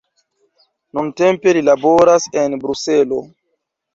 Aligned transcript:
Nuntempe 0.95 1.53
li 1.57 1.61
laboras 1.67 2.27
en 2.45 2.57
Bruselo. 2.65 3.21